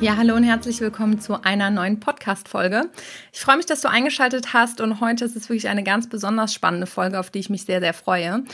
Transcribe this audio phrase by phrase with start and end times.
[0.00, 2.88] Ja, hallo und herzlich willkommen zu einer neuen Podcast-Folge.
[3.32, 6.54] Ich freue mich, dass du eingeschaltet hast und heute ist es wirklich eine ganz besonders
[6.54, 8.44] spannende Folge, auf die ich mich sehr, sehr freue.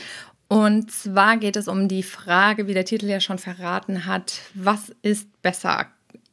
[0.47, 4.91] Und zwar geht es um die Frage, wie der Titel ja schon verraten hat, was
[5.03, 5.85] ist besser?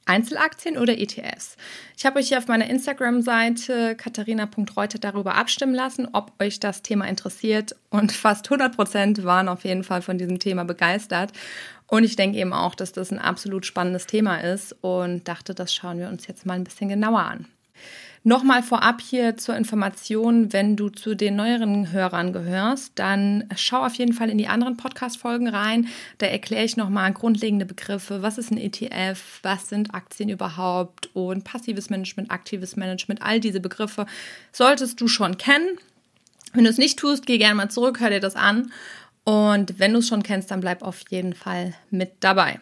[0.07, 1.57] Einzelaktien oder ETFs?
[1.97, 7.07] Ich habe euch hier auf meiner Instagram-Seite katharina.reuter darüber abstimmen lassen, ob euch das Thema
[7.07, 7.77] interessiert.
[7.91, 11.33] Und fast 100 Prozent waren auf jeden Fall von diesem Thema begeistert.
[11.93, 15.75] Und ich denke eben auch, dass das ein absolut spannendes Thema ist und dachte, das
[15.75, 17.45] schauen wir uns jetzt mal ein bisschen genauer an.
[18.25, 23.95] Nochmal vorab hier zur Information, wenn du zu den neueren Hörern gehörst, dann schau auf
[23.97, 25.87] jeden Fall in die anderen Podcast-Folgen rein.
[26.17, 28.23] Da erkläre ich nochmal grundlegende Begriffe.
[28.23, 29.41] Was ist ein ETF?
[29.43, 31.11] Was sind Aktien überhaupt?
[31.13, 34.07] Und passives Management, aktives Management, all diese Begriffe
[34.51, 35.77] solltest du schon kennen.
[36.55, 38.73] Wenn du es nicht tust, geh gerne mal zurück, hör dir das an.
[39.25, 42.61] Und wenn du es schon kennst, dann bleib auf jeden Fall mit dabei.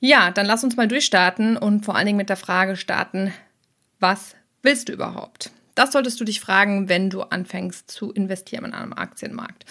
[0.00, 3.32] Ja, dann lass uns mal durchstarten und vor allen Dingen mit der Frage starten,
[3.98, 5.50] was willst du überhaupt?
[5.74, 9.64] Das solltest du dich fragen, wenn du anfängst zu investieren in einem Aktienmarkt.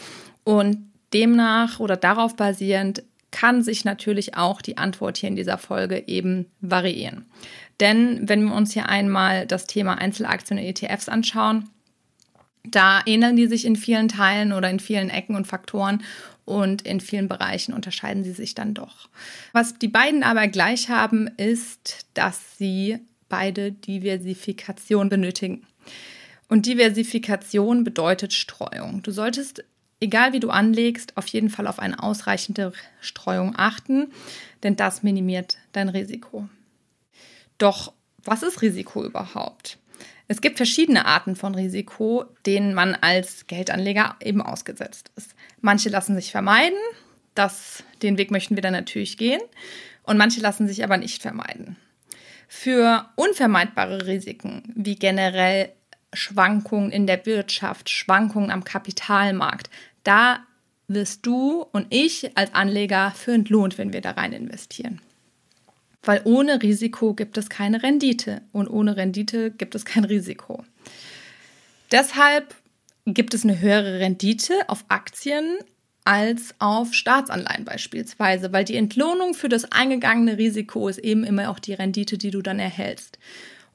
[0.43, 6.07] Und demnach oder darauf basierend kann sich natürlich auch die Antwort hier in dieser Folge
[6.07, 7.25] eben variieren.
[7.79, 11.69] Denn wenn wir uns hier einmal das Thema Einzelaktien und ETFs anschauen,
[12.71, 16.03] da ähneln die sich in vielen Teilen oder in vielen Ecken und Faktoren
[16.45, 19.09] und in vielen Bereichen unterscheiden sie sich dann doch.
[19.51, 25.67] Was die beiden aber gleich haben, ist, dass sie beide Diversifikation benötigen.
[26.47, 29.03] Und Diversifikation bedeutet Streuung.
[29.03, 29.65] Du solltest,
[29.99, 34.11] egal wie du anlegst, auf jeden Fall auf eine ausreichende Streuung achten,
[34.63, 36.47] denn das minimiert dein Risiko.
[37.57, 37.91] Doch
[38.23, 39.77] was ist Risiko überhaupt?
[40.27, 45.35] Es gibt verschiedene Arten von Risiko, denen man als Geldanleger eben ausgesetzt ist.
[45.61, 46.77] Manche lassen sich vermeiden,
[47.35, 49.41] das, den Weg möchten wir dann natürlich gehen,
[50.03, 51.75] und manche lassen sich aber nicht vermeiden.
[52.47, 55.73] Für unvermeidbare Risiken, wie generell
[56.13, 59.69] Schwankungen in der Wirtschaft, Schwankungen am Kapitalmarkt,
[60.03, 60.39] da
[60.87, 65.01] wirst du und ich als Anleger für entlohnt, wenn wir da rein investieren.
[66.07, 70.63] Weil ohne Risiko gibt es keine Rendite und ohne Rendite gibt es kein Risiko.
[71.91, 72.55] Deshalb
[73.05, 75.57] gibt es eine höhere Rendite auf Aktien
[76.05, 81.59] als auf Staatsanleihen beispielsweise, weil die Entlohnung für das eingegangene Risiko ist eben immer auch
[81.59, 83.19] die Rendite, die du dann erhältst.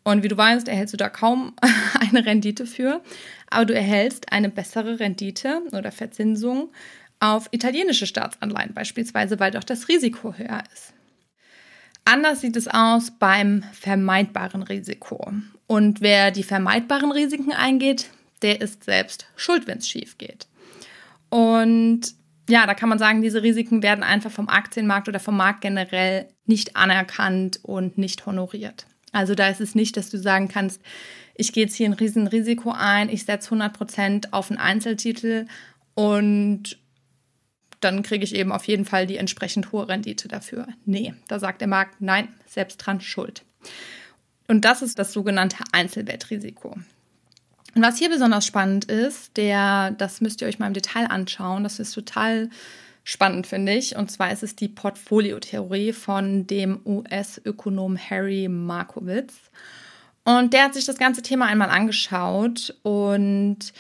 [0.03, 1.53] Und wie du weißt, erhältst du da kaum
[2.01, 3.03] eine Rendite für,
[3.51, 6.71] aber du erhältst eine bessere Rendite oder Verzinsung
[7.21, 10.95] auf italienische Staatsanleihen beispielsweise, weil doch das Risiko höher ist.
[12.05, 15.33] Anders sieht es aus beim vermeidbaren Risiko.
[15.67, 18.11] Und wer die vermeidbaren Risiken eingeht,
[18.43, 20.47] der ist selbst schuld, wenn es schief geht.
[21.31, 22.15] Und
[22.49, 26.29] ja, da kann man sagen, diese Risiken werden einfach vom Aktienmarkt oder vom Markt generell
[26.45, 28.87] nicht anerkannt und nicht honoriert.
[29.13, 30.83] Also da ist es nicht, dass du sagen kannst,
[31.35, 35.47] ich gehe jetzt hier ein Riesenrisiko ein, ich setze 100 Prozent auf einen Einzeltitel
[35.95, 36.79] und
[37.85, 40.69] dann kriege ich eben auf jeden Fall die entsprechend hohe Rendite dafür.
[40.85, 43.43] Nee, da sagt der Markt, nein, selbst dran schuld.
[44.49, 46.77] Und das ist das sogenannte Einzelwertrisiko.
[47.75, 51.63] Und was hier besonders spannend ist, der, das müsst ihr euch mal im Detail anschauen,
[51.63, 52.51] das ist total
[53.05, 53.97] spannend, finde ich.
[53.97, 59.35] Und zwar ist es die Portfoliotheorie von dem US-Ökonom Harry Markowitz.
[60.25, 63.73] Und der hat sich das ganze Thema einmal angeschaut und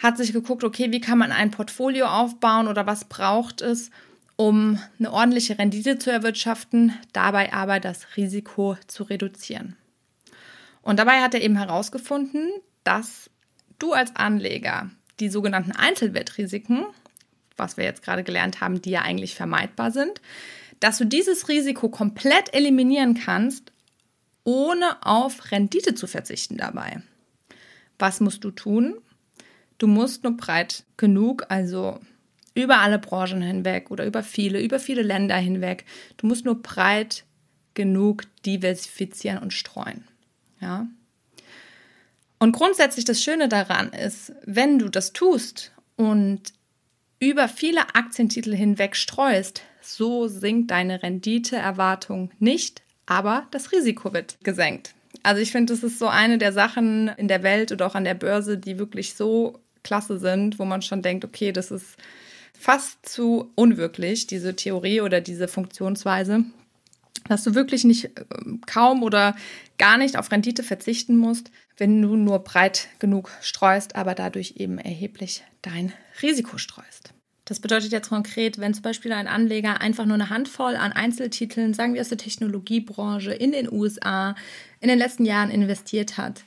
[0.00, 3.90] hat sich geguckt, okay, wie kann man ein Portfolio aufbauen oder was braucht es,
[4.36, 9.76] um eine ordentliche Rendite zu erwirtschaften, dabei aber das Risiko zu reduzieren.
[10.80, 12.48] Und dabei hat er eben herausgefunden,
[12.82, 13.28] dass
[13.78, 14.90] du als Anleger
[15.20, 16.86] die sogenannten Einzelwertrisiken,
[17.58, 20.22] was wir jetzt gerade gelernt haben, die ja eigentlich vermeidbar sind,
[20.80, 23.70] dass du dieses Risiko komplett eliminieren kannst,
[24.44, 27.02] ohne auf Rendite zu verzichten dabei.
[27.98, 28.96] Was musst du tun?
[29.80, 31.98] Du musst nur breit genug, also
[32.52, 35.86] über alle Branchen hinweg oder über viele, über viele Länder hinweg.
[36.18, 37.24] Du musst nur breit
[37.72, 40.04] genug diversifizieren und streuen.
[40.60, 40.86] Ja.
[42.38, 46.52] Und grundsätzlich das Schöne daran ist, wenn du das tust und
[47.18, 54.94] über viele Aktientitel hinweg streust, so sinkt deine Renditeerwartung nicht, aber das Risiko wird gesenkt.
[55.22, 58.04] Also ich finde, das ist so eine der Sachen in der Welt oder auch an
[58.04, 61.96] der Börse, die wirklich so klasse sind, wo man schon denkt, okay, das ist
[62.58, 66.44] fast zu unwirklich, diese Theorie oder diese Funktionsweise,
[67.28, 68.10] dass du wirklich nicht
[68.46, 69.34] ähm, kaum oder
[69.78, 74.78] gar nicht auf Rendite verzichten musst, wenn du nur breit genug streust, aber dadurch eben
[74.78, 75.92] erheblich dein
[76.22, 77.14] Risiko streust.
[77.46, 81.74] Das bedeutet jetzt konkret, wenn zum Beispiel ein Anleger einfach nur eine Handvoll an Einzeltiteln,
[81.74, 84.36] sagen wir aus der Technologiebranche, in den USA
[84.78, 86.44] in den letzten Jahren investiert hat,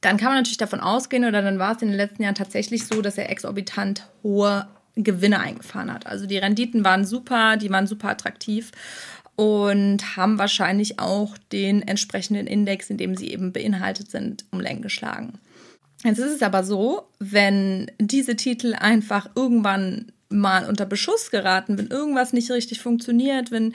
[0.00, 2.86] dann kann man natürlich davon ausgehen, oder dann war es in den letzten Jahren tatsächlich
[2.86, 4.66] so, dass er exorbitant hohe
[4.96, 6.06] Gewinne eingefahren hat.
[6.06, 8.72] Also die Renditen waren super, die waren super attraktiv
[9.36, 14.82] und haben wahrscheinlich auch den entsprechenden Index, in dem sie eben beinhaltet sind, um Längen
[14.82, 15.38] geschlagen.
[16.04, 21.88] Jetzt ist es aber so, wenn diese Titel einfach irgendwann mal unter Beschuss geraten, wenn
[21.88, 23.74] irgendwas nicht richtig funktioniert, wenn,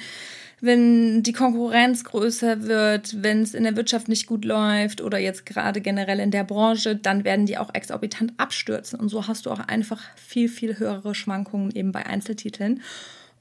[0.65, 5.45] wenn die Konkurrenz größer wird, wenn es in der Wirtschaft nicht gut läuft oder jetzt
[5.45, 8.99] gerade generell in der Branche, dann werden die auch exorbitant abstürzen.
[8.99, 12.81] Und so hast du auch einfach viel, viel höhere Schwankungen eben bei Einzeltiteln.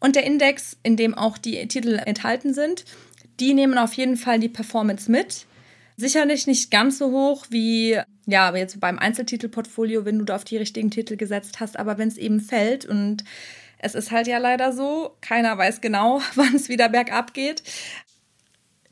[0.01, 2.85] Und der Index, in dem auch die Titel enthalten sind,
[3.41, 5.47] die nehmen auf jeden Fall die Performance mit.
[5.97, 10.57] Sicherlich nicht ganz so hoch wie ja, jetzt beim Einzeltitelportfolio, wenn du da auf die
[10.57, 13.25] richtigen Titel gesetzt hast, aber wenn es eben fällt und
[13.79, 17.63] es ist halt ja leider so, keiner weiß genau, wann es wieder bergab geht,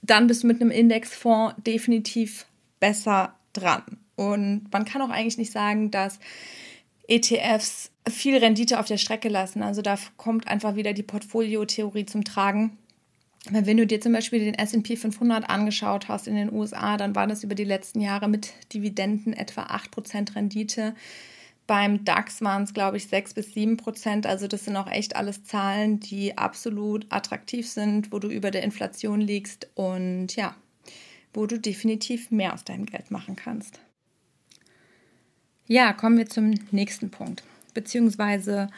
[0.02, 2.46] dann bist du mit einem Indexfonds definitiv
[2.80, 3.82] besser dran.
[4.16, 6.18] Und man kann auch eigentlich nicht sagen, dass
[7.08, 9.62] ETFs viel Rendite auf der Strecke lassen.
[9.62, 12.76] Also da kommt einfach wieder die Portfoliotheorie zum Tragen.
[13.50, 17.26] Wenn du dir zum Beispiel den SP 500 angeschaut hast in den USA, dann war
[17.26, 20.94] das über die letzten Jahre mit Dividenden etwa 8% Rendite.
[21.66, 24.26] Beim DAX waren es, glaube ich, 6 bis 7 Prozent.
[24.26, 28.62] Also das sind auch echt alles Zahlen, die absolut attraktiv sind, wo du über der
[28.62, 30.56] Inflation liegst und ja,
[31.32, 33.80] wo du definitiv mehr aus deinem Geld machen kannst.
[35.66, 37.44] Ja, kommen wir zum nächsten Punkt.
[37.72, 38.68] Beziehungsweise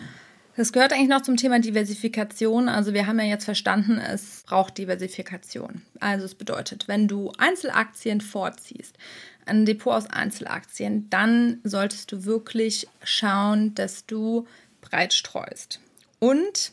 [0.57, 2.69] das gehört eigentlich noch zum Thema Diversifikation.
[2.69, 5.83] Also wir haben ja jetzt verstanden, es braucht Diversifikation.
[6.01, 8.97] Also es bedeutet, wenn du Einzelaktien vorziehst,
[9.47, 14.47] ein Depot aus Einzelaktien, dann solltest du wirklich schauen, dass du
[14.81, 15.81] breit streust.
[16.19, 16.73] Und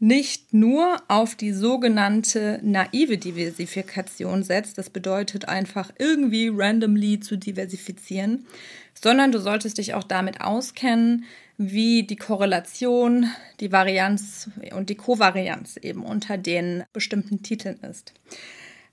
[0.00, 8.46] nicht nur auf die sogenannte naive Diversifikation setzt, das bedeutet einfach irgendwie randomly zu diversifizieren,
[8.94, 11.24] sondern du solltest dich auch damit auskennen,
[11.56, 13.30] wie die Korrelation,
[13.60, 18.12] die Varianz und die Kovarianz eben unter den bestimmten Titeln ist.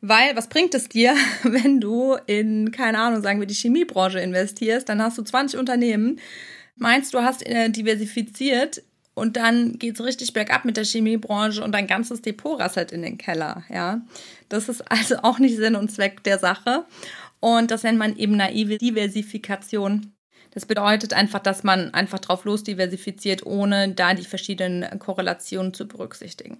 [0.01, 4.89] Weil, was bringt es dir, wenn du in, keine Ahnung, sagen wir die Chemiebranche investierst,
[4.89, 6.19] dann hast du 20 Unternehmen,
[6.75, 11.73] meinst du hast äh, diversifiziert und dann geht es richtig bergab mit der Chemiebranche und
[11.73, 14.01] dein ganzes Depot rasselt in den Keller, ja.
[14.49, 16.85] Das ist also auch nicht Sinn und Zweck der Sache.
[17.39, 20.13] Und das nennt man eben naive Diversifikation.
[20.53, 25.87] Das bedeutet einfach, dass man einfach drauf los diversifiziert, ohne da die verschiedenen Korrelationen zu
[25.87, 26.57] berücksichtigen.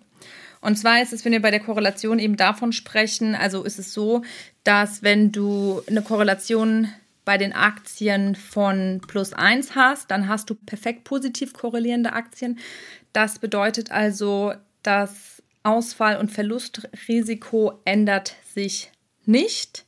[0.62, 3.94] Und zwar ist es, wenn wir bei der Korrelation eben davon sprechen, also ist es
[3.94, 4.24] so,
[4.64, 6.88] dass wenn du eine Korrelation
[7.26, 12.60] bei den Aktien von plus eins hast, dann hast du perfekt positiv korrelierende Aktien.
[13.14, 14.54] Das bedeutet also,
[14.84, 18.92] das Ausfall- und Verlustrisiko ändert sich
[19.26, 19.86] nicht,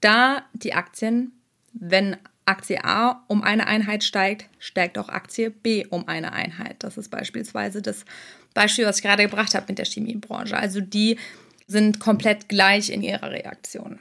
[0.00, 1.32] da die Aktien,
[1.72, 6.76] wenn Aktie A um eine Einheit steigt, steigt auch Aktie B um eine Einheit.
[6.80, 8.04] Das ist beispielsweise das
[8.52, 10.56] Beispiel, was ich gerade gebracht habe mit der Chemiebranche.
[10.56, 11.18] Also die
[11.66, 13.98] sind komplett gleich in ihrer Reaktion.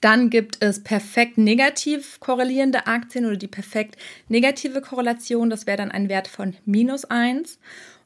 [0.00, 3.96] Dann gibt es perfekt negativ korrelierende Aktien oder die perfekt
[4.28, 5.48] negative Korrelation.
[5.48, 7.58] Das wäre dann ein Wert von minus 1.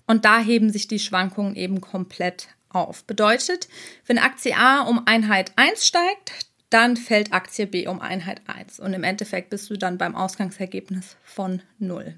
[0.07, 3.05] Und da heben sich die Schwankungen eben komplett auf.
[3.05, 3.69] Bedeutet,
[4.07, 8.95] wenn Aktie A um Einheit 1 steigt, dann fällt Aktie B um Einheit 1 und
[8.95, 12.15] im Endeffekt bist du dann beim Ausgangsergebnis von 0.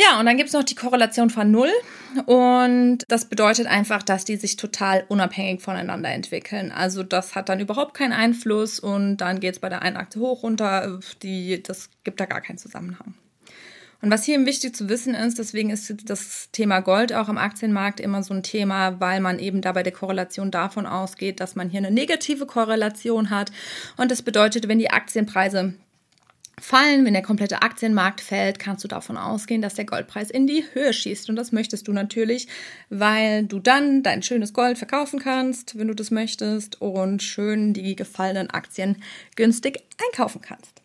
[0.00, 1.68] Ja, und dann gibt es noch die Korrelation von 0
[2.26, 6.70] und das bedeutet einfach, dass die sich total unabhängig voneinander entwickeln.
[6.70, 10.20] Also das hat dann überhaupt keinen Einfluss und dann geht es bei der einen Aktie
[10.20, 13.14] hoch, runter, die, das gibt da gar keinen Zusammenhang.
[14.00, 17.98] Und was hier wichtig zu wissen ist, deswegen ist das Thema Gold auch am Aktienmarkt
[17.98, 21.78] immer so ein Thema, weil man eben dabei der Korrelation davon ausgeht, dass man hier
[21.78, 23.50] eine negative Korrelation hat.
[23.96, 25.74] Und das bedeutet, wenn die Aktienpreise
[26.60, 30.64] fallen, wenn der komplette Aktienmarkt fällt, kannst du davon ausgehen, dass der Goldpreis in die
[30.72, 31.28] Höhe schießt.
[31.28, 32.46] Und das möchtest du natürlich,
[32.90, 37.96] weil du dann dein schönes Gold verkaufen kannst, wenn du das möchtest, und schön die
[37.96, 39.02] gefallenen Aktien
[39.34, 40.82] günstig einkaufen kannst.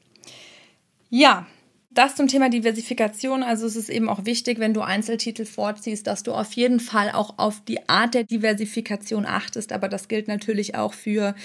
[1.09, 1.45] Ja,
[1.93, 3.43] das zum Thema Diversifikation.
[3.43, 7.11] Also es ist eben auch wichtig, wenn du Einzeltitel vorziehst, dass du auf jeden Fall
[7.11, 9.71] auch auf die Art der Diversifikation achtest.
[9.71, 11.35] Aber das gilt natürlich auch für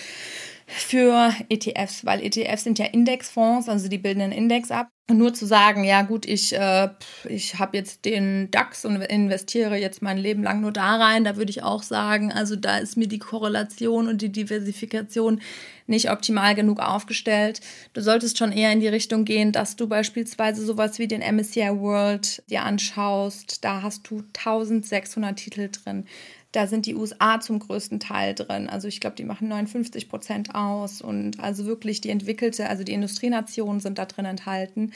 [0.69, 4.89] für ETFs, weil ETFs sind ja Indexfonds, also die bilden einen Index ab.
[5.11, 6.91] Und nur zu sagen, ja gut, ich, äh,
[7.27, 11.37] ich habe jetzt den DAX und investiere jetzt mein Leben lang nur da rein, da
[11.37, 15.41] würde ich auch sagen, also da ist mir die Korrelation und die Diversifikation
[15.87, 17.63] nicht optimal genug aufgestellt.
[17.95, 21.71] Du solltest schon eher in die Richtung gehen, dass du beispielsweise sowas wie den MSCI
[21.81, 23.65] World dir anschaust.
[23.65, 26.05] Da hast du 1600 Titel drin.
[26.53, 28.69] Da sind die USA zum größten Teil drin.
[28.69, 31.03] Also ich glaube, die machen 59 Prozent aus.
[31.03, 34.93] Und also wirklich die entwickelte, also die Industrienationen sind da drin enthalten.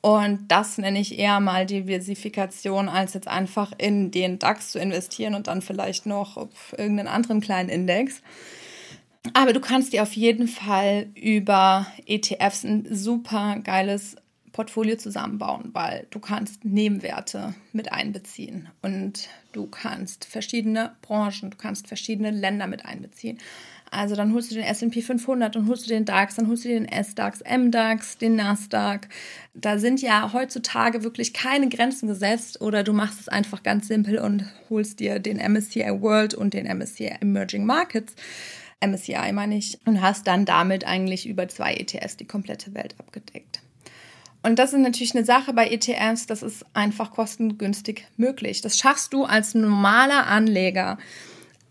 [0.00, 5.34] Und das nenne ich eher mal Diversifikation, als jetzt einfach in den DAX zu investieren
[5.34, 8.20] und dann vielleicht noch auf irgendeinen anderen kleinen Index.
[9.34, 14.16] Aber du kannst dir auf jeden Fall über ETFs ein super geiles
[14.52, 21.88] Portfolio zusammenbauen, weil du kannst Nebenwerte mit einbeziehen und du kannst verschiedene Branchen, du kannst
[21.88, 23.38] verschiedene Länder mit einbeziehen.
[23.90, 26.68] Also dann holst du den S&P 500, dann holst du den DAX, dann holst du
[26.68, 29.08] den S-DAX, M-DAX, den Nasdaq.
[29.52, 34.18] Da sind ja heutzutage wirklich keine Grenzen gesetzt oder du machst es einfach ganz simpel
[34.18, 38.14] und holst dir den MSCI World und den MSCI Emerging Markets.
[38.80, 43.60] MSCI meine ich, und hast dann damit eigentlich über zwei ETS die komplette Welt abgedeckt.
[44.42, 48.60] Und das ist natürlich eine Sache bei ETFs, das ist einfach kostengünstig möglich.
[48.60, 50.98] Das schaffst du als normaler Anleger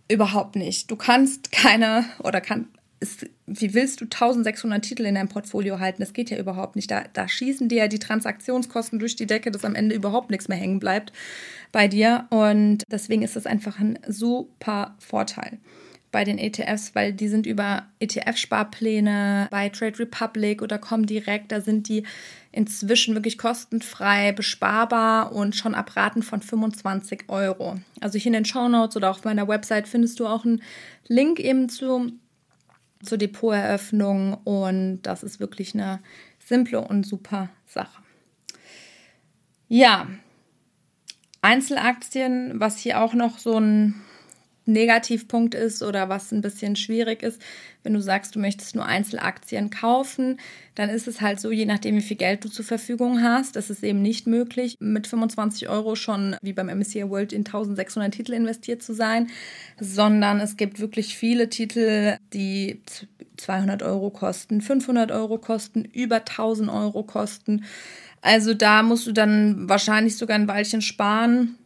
[0.09, 0.89] überhaupt nicht.
[0.89, 2.67] Du kannst keine oder kann,
[3.01, 6.01] ist, wie willst du 1600 Titel in deinem Portfolio halten?
[6.01, 6.89] Das geht ja überhaupt nicht.
[6.89, 10.47] Da, da schießen dir ja die Transaktionskosten durch die Decke, dass am Ende überhaupt nichts
[10.47, 11.11] mehr hängen bleibt
[11.71, 12.27] bei dir.
[12.29, 15.57] Und deswegen ist das einfach ein super Vorteil
[16.11, 21.87] bei den ETFs, weil die sind über ETF-Sparpläne bei Trade Republic oder Comdirect, da sind
[21.87, 22.03] die
[22.51, 27.79] inzwischen wirklich kostenfrei besparbar und schon ab Raten von 25 Euro.
[28.01, 30.61] Also hier in den Show Notes oder auf meiner Website findest du auch einen
[31.07, 32.11] Link eben zu,
[33.01, 35.99] zur Depoteröffnung und das ist wirklich eine
[36.39, 38.01] simple und super Sache.
[39.69, 40.07] Ja,
[41.41, 43.95] Einzelaktien, was hier auch noch so ein
[44.71, 47.41] Negativpunkt ist oder was ein bisschen schwierig ist,
[47.83, 50.39] wenn du sagst, du möchtest nur Einzelaktien kaufen,
[50.75, 53.69] dann ist es halt so, je nachdem, wie viel Geld du zur Verfügung hast, das
[53.69, 58.33] ist eben nicht möglich, mit 25 Euro schon wie beim MSCI World in 1600 Titel
[58.33, 59.27] investiert zu sein,
[59.79, 62.81] sondern es gibt wirklich viele Titel, die
[63.37, 67.63] 200 Euro kosten, 500 Euro kosten, über 1000 Euro kosten.
[68.21, 71.57] Also da musst du dann wahrscheinlich sogar ein Weilchen sparen,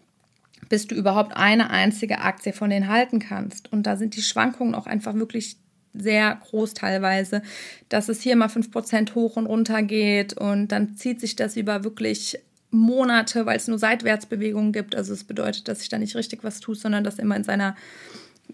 [0.70, 3.72] bis du überhaupt eine einzige Aktie von denen halten kannst.
[3.72, 5.58] Und da sind die Schwankungen auch einfach wirklich
[5.94, 7.42] sehr groß teilweise,
[7.90, 11.84] dass es hier mal 5% hoch und runter geht und dann zieht sich das über
[11.84, 12.38] wirklich
[12.72, 14.96] Monate, weil es nur Seitwärtsbewegungen gibt.
[14.96, 17.76] Also es bedeutet, dass sich da nicht richtig was tut, sondern dass immer in seiner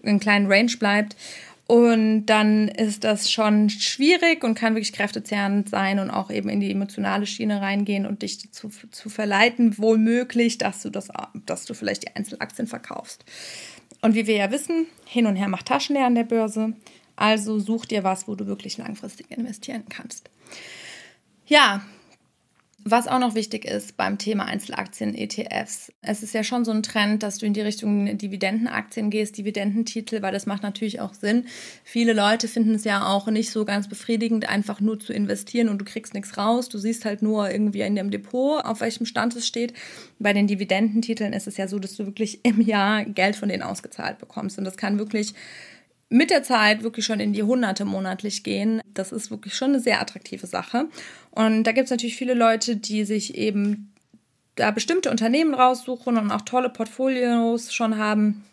[0.02, 1.16] in kleinen Range bleibt.
[1.72, 6.60] Und dann ist das schon schwierig und kann wirklich kräftezehrend sein und auch eben in
[6.60, 11.08] die emotionale Schiene reingehen und dich zu, zu verleiten, womöglich, dass du das,
[11.46, 13.24] dass du vielleicht die Einzelaktien verkaufst.
[14.02, 16.74] Und wie wir ja wissen, hin und her macht Taschen an der Börse.
[17.16, 20.28] Also such dir was, wo du wirklich langfristig investieren kannst.
[21.46, 21.80] Ja,
[22.84, 27.22] was auch noch wichtig ist beim Thema Einzelaktien-ETFs, es ist ja schon so ein Trend,
[27.22, 31.46] dass du in die Richtung Dividendenaktien gehst, Dividendentitel, weil das macht natürlich auch Sinn.
[31.84, 35.78] Viele Leute finden es ja auch nicht so ganz befriedigend, einfach nur zu investieren und
[35.78, 36.68] du kriegst nichts raus.
[36.68, 39.74] Du siehst halt nur irgendwie in dem Depot, auf welchem Stand es steht.
[40.18, 43.62] Bei den Dividendentiteln ist es ja so, dass du wirklich im Jahr Geld von denen
[43.62, 44.58] ausgezahlt bekommst.
[44.58, 45.34] Und das kann wirklich
[46.12, 48.82] mit der Zeit wirklich schon in die Hunderte monatlich gehen.
[48.92, 50.86] Das ist wirklich schon eine sehr attraktive Sache.
[51.30, 53.92] Und da gibt es natürlich viele Leute, die sich eben
[54.56, 58.44] da bestimmte Unternehmen raussuchen und auch tolle Portfolios schon haben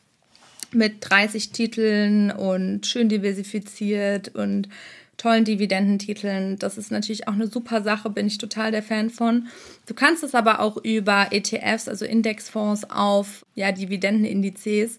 [0.72, 4.70] mit 30 Titeln und schön diversifiziert und
[5.18, 6.58] tollen Dividendentiteln.
[6.60, 9.48] Das ist natürlich auch eine super Sache, bin ich total der Fan von.
[9.86, 14.98] Du kannst es aber auch über ETFs, also Indexfonds auf ja, Dividendenindizes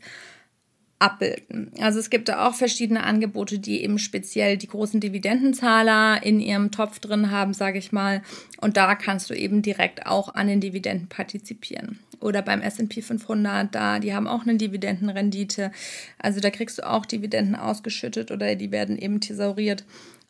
[1.00, 1.73] abbilden.
[1.80, 6.71] Also es gibt da auch verschiedene Angebote, die eben speziell die großen Dividendenzahler in ihrem
[6.71, 8.23] Topf drin haben, sage ich mal.
[8.61, 11.99] Und da kannst du eben direkt auch an den Dividenden partizipieren.
[12.21, 15.73] Oder beim S&P 500, da die haben auch eine Dividendenrendite.
[16.19, 19.85] Also da kriegst du auch Dividenden ausgeschüttet oder die werden eben thesauriert,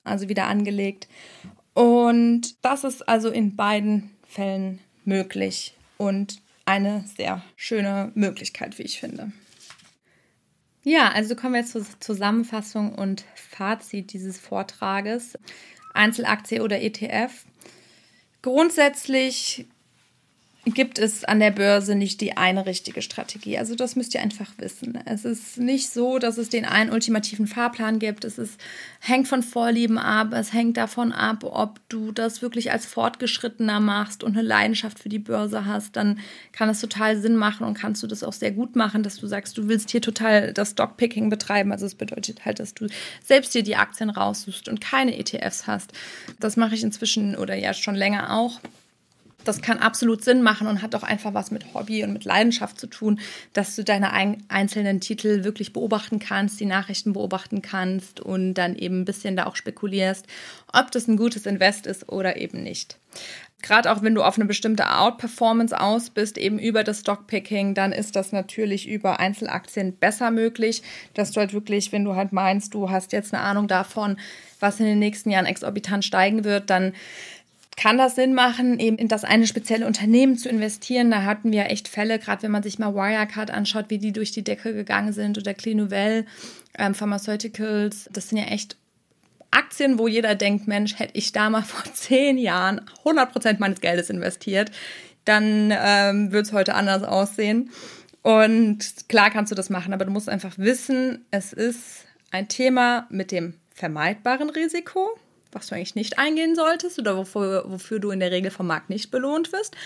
[0.05, 1.09] also wieder angelegt.
[1.75, 9.01] Und das ist also in beiden Fällen möglich und eine sehr schöne Möglichkeit, wie ich
[9.01, 9.33] finde.
[10.83, 15.39] Ja, also kommen wir zur Zusammenfassung und Fazit dieses Vortrages.
[15.93, 17.45] Einzelaktie oder ETF.
[18.43, 19.67] Grundsätzlich
[20.67, 23.57] gibt es an der Börse nicht die eine richtige Strategie.
[23.57, 24.99] Also das müsst ihr einfach wissen.
[25.07, 28.25] Es ist nicht so, dass es den einen ultimativen Fahrplan gibt.
[28.25, 28.61] Es ist,
[29.01, 30.35] hängt von Vorlieben ab.
[30.35, 35.09] Es hängt davon ab, ob du das wirklich als Fortgeschrittener machst und eine Leidenschaft für
[35.09, 35.97] die Börse hast.
[35.97, 36.21] Dann
[36.53, 39.27] kann es total Sinn machen und kannst du das auch sehr gut machen, dass du
[39.27, 41.73] sagst, du willst hier total das Stockpicking betreiben.
[41.73, 42.87] Also es bedeutet halt, dass du
[43.25, 45.93] selbst dir die Aktien raussuchst und keine ETFs hast.
[46.39, 48.61] Das mache ich inzwischen oder ja schon länger auch
[49.45, 52.79] das kann absolut Sinn machen und hat auch einfach was mit Hobby und mit Leidenschaft
[52.79, 53.21] zu tun,
[53.53, 54.13] dass du deine
[54.49, 59.47] einzelnen Titel wirklich beobachten kannst, die Nachrichten beobachten kannst und dann eben ein bisschen da
[59.47, 60.27] auch spekulierst,
[60.73, 62.99] ob das ein gutes Invest ist oder eben nicht.
[63.63, 67.93] Gerade auch wenn du auf eine bestimmte Outperformance aus bist, eben über das Stockpicking, dann
[67.93, 70.83] ist das natürlich über Einzelaktien besser möglich,
[71.13, 74.17] dass du halt wirklich, wenn du halt meinst, du hast jetzt eine Ahnung davon,
[74.61, 76.95] was in den nächsten Jahren exorbitant steigen wird, dann
[77.81, 81.11] kann das Sinn machen, eben in das eine spezielle Unternehmen zu investieren.
[81.11, 84.33] Da hatten wir echt Fälle, gerade wenn man sich mal Wirecard anschaut, wie die durch
[84.33, 86.27] die Decke gegangen sind oder Clinuvel,
[86.79, 88.11] ähm, Pharmaceuticals.
[88.13, 88.77] Das sind ja echt
[89.51, 93.81] Aktien, wo jeder denkt, Mensch, hätte ich da mal vor zehn Jahren 100 Prozent meines
[93.81, 94.71] Geldes investiert,
[95.25, 97.71] dann ähm, würde es heute anders aussehen.
[98.21, 103.07] Und klar kannst du das machen, aber du musst einfach wissen, es ist ein Thema
[103.09, 105.19] mit dem vermeidbaren Risiko
[105.53, 108.91] was du eigentlich nicht eingehen solltest oder wofür, wofür du in der Regel vom Markt
[108.91, 109.77] nicht belohnt wirst.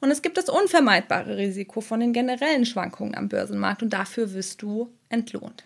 [0.00, 4.60] Und es gibt das unvermeidbare Risiko von den generellen Schwankungen am Börsenmarkt und dafür wirst
[4.60, 5.64] du entlohnt.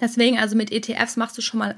[0.00, 1.76] Deswegen also mit ETFs machst du schon mal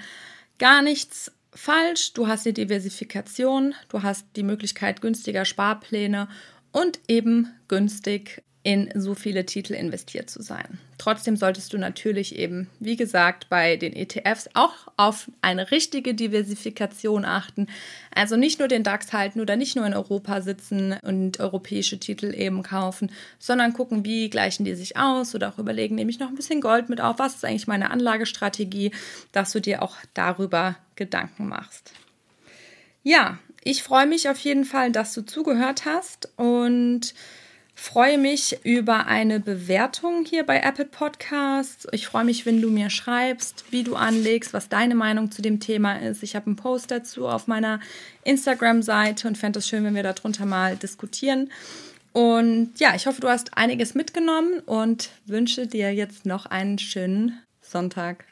[0.58, 2.12] gar nichts falsch.
[2.12, 6.28] Du hast die Diversifikation, du hast die Möglichkeit günstiger Sparpläne
[6.72, 10.78] und eben günstig in so viele Titel investiert zu sein.
[10.98, 17.24] Trotzdem solltest du natürlich eben, wie gesagt, bei den ETFs auch auf eine richtige Diversifikation
[17.24, 17.66] achten.
[18.14, 22.32] Also nicht nur den DAX halten oder nicht nur in Europa sitzen und europäische Titel
[22.32, 26.28] eben kaufen, sondern gucken, wie gleichen die sich aus oder auch überlegen, nehme ich noch
[26.28, 28.92] ein bisschen Gold mit auf, was ist eigentlich meine Anlagestrategie,
[29.32, 31.94] dass du dir auch darüber Gedanken machst.
[33.02, 37.14] Ja, ich freue mich auf jeden Fall, dass du zugehört hast und
[37.82, 41.86] freue mich über eine Bewertung hier bei Apple Podcasts.
[41.90, 45.58] Ich freue mich, wenn du mir schreibst, wie du anlegst, was deine Meinung zu dem
[45.58, 46.22] Thema ist.
[46.22, 47.80] Ich habe einen Post dazu auf meiner
[48.22, 51.50] Instagram-Seite und fände es schön, wenn wir darunter mal diskutieren.
[52.12, 57.42] Und ja, ich hoffe, du hast einiges mitgenommen und wünsche dir jetzt noch einen schönen
[57.60, 58.24] Sonntag.